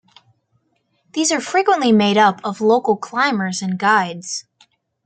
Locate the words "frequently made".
1.39-2.17